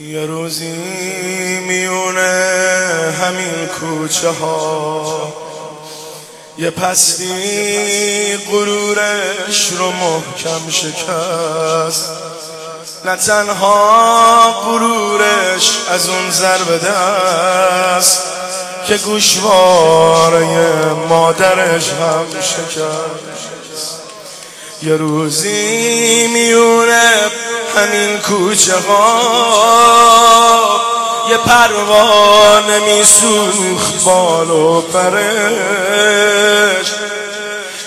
[0.00, 0.72] یه روزی
[1.66, 5.32] میونه همین کوچه ها.
[6.58, 12.10] یه پستی غرورش رو محکم شکست.
[13.04, 18.22] نه تنها غرورش از اون ضرب دست
[18.88, 20.46] که گوشواره
[21.08, 24.00] مادرش هم شکست.
[24.82, 26.75] یه روزی میونه
[27.76, 29.66] همین کوچه ها.
[31.30, 35.26] یه پروانه میسوخت بال و پرش.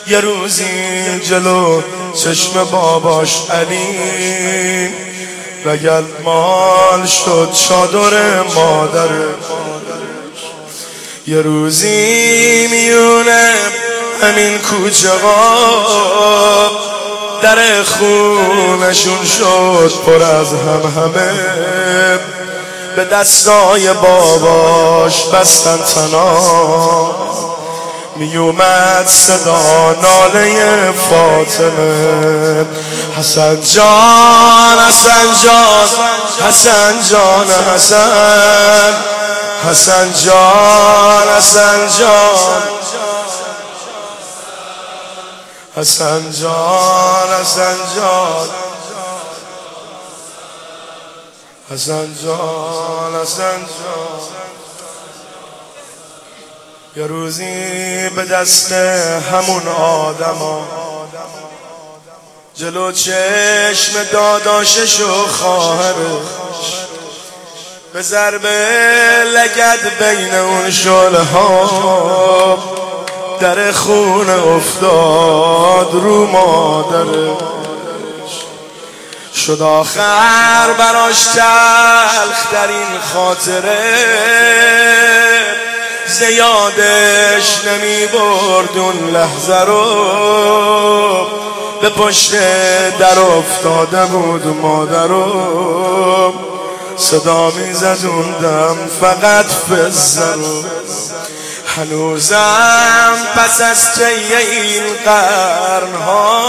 [0.08, 1.82] یه روزی جلو
[2.24, 4.90] چشم باباش علی.
[5.66, 9.10] رگل مال شد چادر مادر.
[11.28, 13.54] یه روزی میونه
[14.22, 15.10] همین کوچه
[17.42, 21.32] در خونشون شد پر از هم همه.
[22.96, 27.16] به دستای باباش بستن تنا.
[28.16, 32.66] میومد صدا ناله فاطمه.
[33.18, 35.90] حسن جان حسن جان
[36.48, 38.94] حسن جان حسن.
[39.70, 42.79] حسن جان حسن جان.
[45.76, 48.50] حسن جان حسن جان.
[51.72, 54.20] حسن جان حسن جان.
[56.96, 58.72] یه روزی به دست
[59.32, 60.68] همون آدما.
[62.56, 66.28] جلو چشم داداشش و خواهرش.
[67.94, 68.58] به ضربه
[69.34, 72.79] لگد بین اون شله ها
[73.40, 77.38] در خونه افتاد رو مادرش.
[79.36, 83.80] شد آخر براش تلخ در این خاطره.
[86.08, 89.96] زیادش نمی برد اون لحظه رو.
[91.82, 92.32] به پشت
[93.00, 96.34] در افتاده بود مادرم
[96.98, 100.64] صدا می‌زد اون دم فقط فزرو
[101.76, 106.40] هنوزم پس از طی این قرنها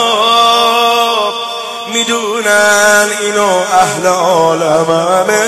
[1.92, 5.47] می‌دونن اینو اهل عالممه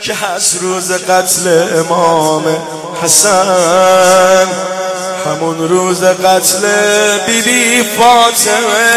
[0.00, 2.56] که از روز قتل امام
[3.02, 4.48] حسن
[5.26, 6.62] همون روز قتل
[7.26, 8.94] بیبی بی فاطمه.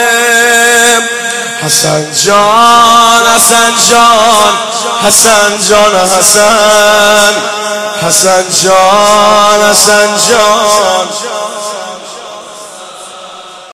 [1.64, 4.54] حسن جان حسن جان
[5.04, 7.34] حسن جان حسن.
[8.02, 11.08] حسن جان حسن جان.